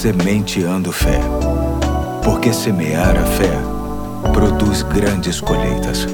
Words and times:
Sementeando 0.00 0.90
Fé. 0.90 1.20
Porque 2.24 2.54
semear 2.54 3.18
a 3.18 3.26
fé 3.26 3.52
produz 4.32 4.82
grandes 4.82 5.42
colheitas. 5.42 6.06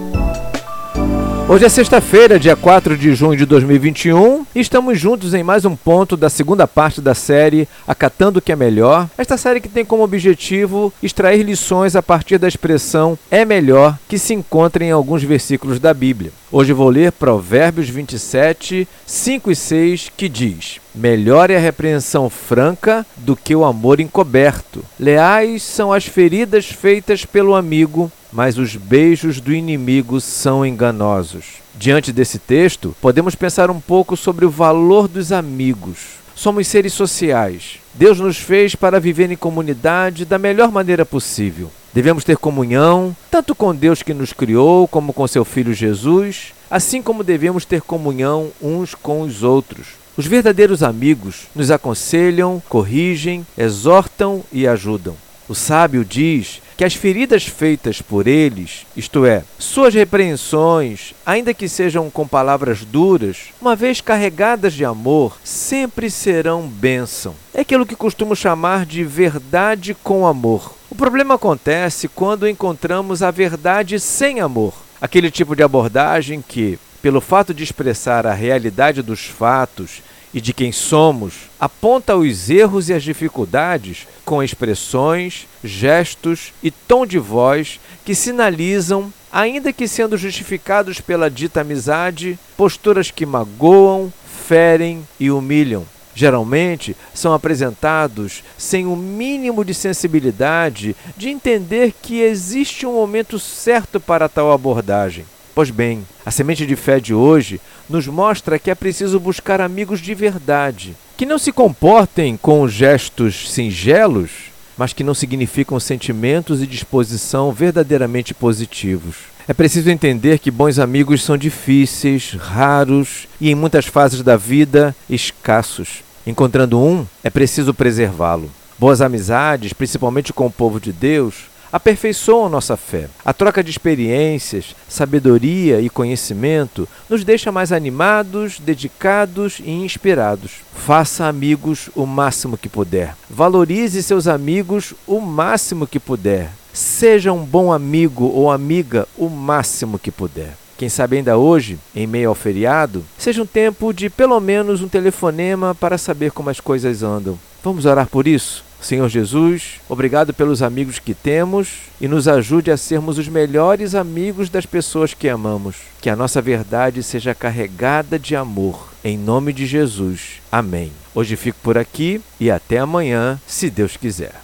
Hoje 1.48 1.66
é 1.66 1.68
sexta-feira, 1.68 2.36
dia 2.36 2.56
4 2.56 2.98
de 2.98 3.14
junho 3.14 3.38
de 3.38 3.46
2021, 3.46 4.44
e 4.52 4.58
estamos 4.58 4.98
juntos 4.98 5.34
em 5.34 5.44
mais 5.44 5.64
um 5.64 5.76
ponto 5.76 6.16
da 6.16 6.28
segunda 6.28 6.66
parte 6.66 7.00
da 7.00 7.14
série 7.14 7.68
Acatando 7.86 8.40
o 8.40 8.42
que 8.42 8.50
é 8.50 8.56
Melhor. 8.56 9.08
Esta 9.16 9.36
série 9.36 9.60
que 9.60 9.68
tem 9.68 9.84
como 9.84 10.02
objetivo 10.02 10.92
extrair 11.00 11.44
lições 11.44 11.94
a 11.94 12.02
partir 12.02 12.38
da 12.38 12.48
expressão 12.48 13.16
é 13.30 13.44
melhor 13.44 13.96
que 14.08 14.18
se 14.18 14.34
encontra 14.34 14.84
em 14.84 14.90
alguns 14.90 15.22
versículos 15.22 15.78
da 15.78 15.94
Bíblia. 15.94 16.32
Hoje 16.50 16.72
vou 16.72 16.88
ler 16.88 17.12
Provérbios 17.12 17.88
27, 17.88 18.88
5 19.06 19.48
e 19.52 19.54
6, 19.54 20.10
que 20.16 20.28
diz: 20.28 20.80
Melhor 20.96 21.50
é 21.50 21.56
a 21.56 21.60
repreensão 21.60 22.30
franca 22.30 23.06
do 23.18 23.36
que 23.36 23.54
o 23.54 23.64
amor 23.64 24.00
encoberto. 24.00 24.82
Leais 24.98 25.62
são 25.62 25.92
as 25.92 26.06
feridas 26.06 26.66
feitas 26.66 27.24
pelo 27.24 27.54
amigo 27.54 28.10
mas 28.36 28.58
os 28.58 28.76
beijos 28.76 29.40
do 29.40 29.50
inimigo 29.54 30.20
são 30.20 30.64
enganosos. 30.64 31.54
Diante 31.74 32.12
desse 32.12 32.38
texto, 32.38 32.94
podemos 33.00 33.34
pensar 33.34 33.70
um 33.70 33.80
pouco 33.80 34.14
sobre 34.14 34.44
o 34.44 34.50
valor 34.50 35.08
dos 35.08 35.32
amigos. 35.32 36.16
Somos 36.34 36.66
seres 36.66 36.92
sociais. 36.92 37.78
Deus 37.94 38.20
nos 38.20 38.36
fez 38.36 38.74
para 38.74 39.00
viver 39.00 39.30
em 39.30 39.36
comunidade 39.36 40.26
da 40.26 40.38
melhor 40.38 40.70
maneira 40.70 41.02
possível. 41.02 41.70
Devemos 41.94 42.24
ter 42.24 42.36
comunhão, 42.36 43.16
tanto 43.30 43.54
com 43.54 43.74
Deus 43.74 44.02
que 44.02 44.12
nos 44.12 44.34
criou, 44.34 44.86
como 44.86 45.14
com 45.14 45.26
seu 45.26 45.42
Filho 45.42 45.72
Jesus, 45.72 46.52
assim 46.70 47.00
como 47.00 47.24
devemos 47.24 47.64
ter 47.64 47.80
comunhão 47.80 48.50
uns 48.60 48.94
com 48.94 49.22
os 49.22 49.42
outros. 49.42 49.86
Os 50.16 50.26
verdadeiros 50.26 50.82
amigos 50.82 51.46
nos 51.54 51.70
aconselham, 51.70 52.62
corrigem, 52.70 53.46
exortam 53.56 54.42
e 54.50 54.66
ajudam. 54.66 55.14
O 55.46 55.54
sábio 55.54 56.04
diz 56.04 56.62
que 56.76 56.84
as 56.84 56.94
feridas 56.94 57.44
feitas 57.44 58.00
por 58.00 58.26
eles, 58.26 58.86
isto 58.96 59.26
é, 59.26 59.44
suas 59.58 59.94
repreensões, 59.94 61.14
ainda 61.24 61.52
que 61.52 61.68
sejam 61.68 62.10
com 62.10 62.26
palavras 62.26 62.84
duras, 62.84 63.48
uma 63.60 63.76
vez 63.76 64.00
carregadas 64.00 64.72
de 64.72 64.84
amor, 64.84 65.36
sempre 65.44 66.10
serão 66.10 66.66
bênção. 66.66 67.34
É 67.54 67.60
aquilo 67.60 67.86
que 67.86 67.94
costumo 67.94 68.34
chamar 68.34 68.86
de 68.86 69.04
verdade 69.04 69.94
com 70.02 70.26
amor. 70.26 70.74
O 70.90 70.94
problema 70.94 71.34
acontece 71.34 72.08
quando 72.08 72.48
encontramos 72.48 73.22
a 73.22 73.30
verdade 73.30 74.00
sem 74.00 74.40
amor. 74.40 74.72
Aquele 75.00 75.30
tipo 75.30 75.54
de 75.54 75.62
abordagem 75.62 76.42
que, 76.46 76.78
pelo 77.06 77.20
fato 77.20 77.54
de 77.54 77.62
expressar 77.62 78.26
a 78.26 78.34
realidade 78.34 79.00
dos 79.00 79.26
fatos 79.26 80.02
e 80.34 80.40
de 80.40 80.52
quem 80.52 80.72
somos, 80.72 81.34
aponta 81.60 82.16
os 82.16 82.50
erros 82.50 82.88
e 82.88 82.92
as 82.92 83.04
dificuldades 83.04 84.08
com 84.24 84.42
expressões, 84.42 85.46
gestos 85.62 86.52
e 86.60 86.68
tom 86.68 87.06
de 87.06 87.20
voz 87.20 87.78
que 88.04 88.12
sinalizam, 88.12 89.12
ainda 89.30 89.72
que 89.72 89.86
sendo 89.86 90.18
justificados 90.18 91.00
pela 91.00 91.30
dita 91.30 91.60
amizade, 91.60 92.36
posturas 92.56 93.12
que 93.12 93.24
magoam, 93.24 94.12
ferem 94.44 95.06
e 95.20 95.30
humilham. 95.30 95.86
Geralmente 96.12 96.96
são 97.14 97.32
apresentados 97.32 98.42
sem 98.58 98.84
o 98.84 98.96
mínimo 98.96 99.64
de 99.64 99.74
sensibilidade 99.74 100.96
de 101.16 101.28
entender 101.28 101.94
que 102.02 102.20
existe 102.20 102.84
um 102.84 102.94
momento 102.94 103.38
certo 103.38 104.00
para 104.00 104.28
tal 104.28 104.50
abordagem. 104.50 105.24
Pois 105.56 105.70
bem, 105.70 106.06
a 106.26 106.30
semente 106.30 106.66
de 106.66 106.76
fé 106.76 107.00
de 107.00 107.14
hoje 107.14 107.58
nos 107.88 108.06
mostra 108.06 108.58
que 108.58 108.70
é 108.70 108.74
preciso 108.74 109.18
buscar 109.18 109.58
amigos 109.58 110.00
de 110.00 110.14
verdade, 110.14 110.94
que 111.16 111.24
não 111.24 111.38
se 111.38 111.50
comportem 111.50 112.36
com 112.36 112.68
gestos 112.68 113.50
singelos, 113.50 114.30
mas 114.76 114.92
que 114.92 115.02
não 115.02 115.14
significam 115.14 115.80
sentimentos 115.80 116.62
e 116.62 116.66
disposição 116.66 117.52
verdadeiramente 117.52 118.34
positivos. 118.34 119.16
É 119.48 119.54
preciso 119.54 119.88
entender 119.88 120.40
que 120.40 120.50
bons 120.50 120.78
amigos 120.78 121.24
são 121.24 121.38
difíceis, 121.38 122.36
raros 122.38 123.26
e, 123.40 123.50
em 123.50 123.54
muitas 123.54 123.86
fases 123.86 124.20
da 124.20 124.36
vida, 124.36 124.94
escassos. 125.08 126.02
Encontrando 126.26 126.78
um, 126.78 127.06
é 127.24 127.30
preciso 127.30 127.72
preservá-lo. 127.72 128.50
Boas 128.78 129.00
amizades, 129.00 129.72
principalmente 129.72 130.34
com 130.34 130.44
o 130.44 130.52
povo 130.52 130.78
de 130.78 130.92
Deus, 130.92 131.46
aperfeiçoam 131.72 132.48
nossa 132.48 132.76
fé. 132.76 133.08
A 133.24 133.32
troca 133.32 133.62
de 133.62 133.70
experiências, 133.70 134.74
sabedoria 134.88 135.80
e 135.80 135.90
conhecimento 135.90 136.88
nos 137.08 137.24
deixa 137.24 137.50
mais 137.52 137.72
animados, 137.72 138.58
dedicados 138.58 139.60
e 139.60 139.70
inspirados. 139.70 140.52
Faça 140.74 141.26
amigos 141.26 141.90
o 141.94 142.06
máximo 142.06 142.56
que 142.56 142.68
puder. 142.68 143.16
Valorize 143.28 144.02
seus 144.02 144.26
amigos 144.26 144.94
o 145.06 145.20
máximo 145.20 145.86
que 145.86 145.98
puder. 145.98 146.50
Seja 146.72 147.32
um 147.32 147.44
bom 147.44 147.72
amigo 147.72 148.24
ou 148.24 148.50
amiga 148.50 149.08
o 149.16 149.28
máximo 149.28 149.98
que 149.98 150.10
puder. 150.10 150.54
Quem 150.76 150.90
sabe 150.90 151.16
ainda 151.16 151.38
hoje, 151.38 151.78
em 151.94 152.06
meio 152.06 152.28
ao 152.28 152.34
feriado, 152.34 153.02
seja 153.16 153.42
um 153.42 153.46
tempo 153.46 153.94
de 153.94 154.10
pelo 154.10 154.38
menos 154.40 154.82
um 154.82 154.88
telefonema 154.88 155.74
para 155.74 155.96
saber 155.96 156.32
como 156.32 156.50
as 156.50 156.60
coisas 156.60 157.02
andam. 157.02 157.38
Vamos 157.64 157.86
orar 157.86 158.06
por 158.06 158.28
isso? 158.28 158.65
Senhor 158.80 159.08
Jesus, 159.08 159.80
obrigado 159.88 160.32
pelos 160.32 160.62
amigos 160.62 160.98
que 160.98 161.14
temos 161.14 161.68
e 162.00 162.06
nos 162.06 162.28
ajude 162.28 162.70
a 162.70 162.76
sermos 162.76 163.18
os 163.18 163.28
melhores 163.28 163.94
amigos 163.94 164.48
das 164.48 164.66
pessoas 164.66 165.14
que 165.14 165.28
amamos. 165.28 165.76
Que 166.00 166.10
a 166.10 166.16
nossa 166.16 166.40
verdade 166.40 167.02
seja 167.02 167.34
carregada 167.34 168.18
de 168.18 168.36
amor. 168.36 168.88
Em 169.02 169.16
nome 169.16 169.52
de 169.52 169.66
Jesus. 169.66 170.40
Amém. 170.50 170.92
Hoje 171.14 171.36
fico 171.36 171.58
por 171.62 171.78
aqui 171.78 172.20
e 172.38 172.50
até 172.50 172.78
amanhã, 172.78 173.40
se 173.46 173.70
Deus 173.70 173.96
quiser. 173.96 174.32